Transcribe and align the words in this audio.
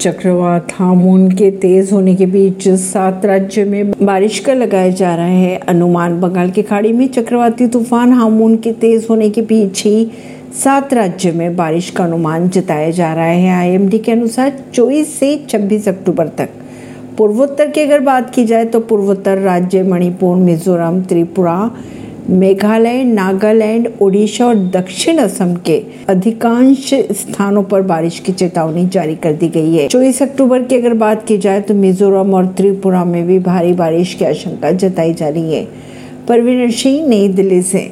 चक्रवात 0.00 0.68
हामून 0.72 1.30
के 1.30 1.50
तेज 1.50 1.92
होने 1.92 2.14
के 2.14 2.26
बीच 2.26 2.68
सात 2.68 3.24
राज्य 3.24 3.64
में 3.64 3.90
बारिश 3.90 4.38
का 4.38 4.54
लगाया 4.54 4.90
जा 4.90 5.14
रहा 5.14 5.26
है। 5.26 5.56
अनुमान, 5.58 6.20
बंगाल 6.20 6.50
की 6.50 6.62
खाड़ी 6.62 6.92
में 6.92 7.08
चक्रवाती 7.08 7.66
तूफ़ान 7.66 8.12
हामून 8.12 8.56
के 8.56 8.72
तेज 8.72 9.06
होने 9.10 9.30
के 9.30 9.42
बीच 9.42 9.84
ही 9.84 10.10
सात 10.64 10.94
राज्य 10.94 11.32
में 11.32 11.56
बारिश 11.56 11.90
का 11.90 12.04
अनुमान 12.04 12.48
जताया 12.48 12.90
जा 12.90 13.12
रहा 13.14 13.24
है। 13.24 13.50
आईएमडी 13.50 13.98
के 13.98 14.12
अनुसार 14.12 14.52
24 14.74 15.18
से 15.18 15.36
26 15.48 15.88
अक्टूबर 15.88 16.28
तक। 16.28 16.48
पूर्वोत्तर 17.18 17.68
की 17.68 17.80
अगर 17.80 18.00
बात 18.00 18.34
की 18.34 18.44
जाए 18.44 18.64
तो 18.64 18.80
पूर्वोत्तर 18.80 19.38
राज्य 19.38 19.82
मणिपुर, 19.82 20.36
मिजोरम, 20.36 21.02
त्रिपुरा 21.02 21.70
मेघालय, 22.30 23.02
नागालैंड, 23.02 23.88
ओडिशा 24.02 24.46
और 24.46 24.54
दक्षिण 24.54 25.16
असम 25.16 25.54
के 25.54 25.82
अधिकांश 26.08 26.90
स्थानों 26.94 27.62
पर 27.62 27.82
बारिश 27.82 28.18
की 28.18 28.32
चेतावनी 28.32 28.86
जारी 28.86 29.14
कर 29.14 29.32
दी 29.32 29.48
गई 29.48 29.76
है। 29.76 29.88
चौबीस 29.88 30.22
अक्टूबर 30.22 30.62
की 30.62 30.76
अगर 30.76 30.94
बात 30.94 31.26
की 31.26 31.38
जाए 31.38 31.60
तो 31.60 31.74
मिजोरम 31.74 32.34
और 32.34 32.46
त्रिपुरा 32.46 33.04
में 33.04 33.26
भी 33.26 33.38
भारी 33.38 33.72
बारिश 33.72 34.14
की 34.14 34.24
आशंका 34.24 34.70
जताई 34.70 35.14
जा 35.14 35.28
रही 35.28 35.54
है। 35.54 35.68
परवीन 36.28 36.70
सिंह, 36.70 37.08
नई 37.08 37.28
दिल्ली 37.28 37.62
से। 37.62 37.86